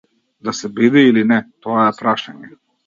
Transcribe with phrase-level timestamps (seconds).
[0.47, 2.55] Да се биде или не, тоа е прашање.